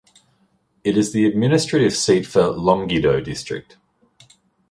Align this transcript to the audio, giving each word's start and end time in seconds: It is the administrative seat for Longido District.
It 0.83 0.97
is 0.97 1.13
the 1.13 1.27
administrative 1.27 1.95
seat 1.95 2.25
for 2.25 2.41
Longido 2.49 3.23
District. 3.23 3.77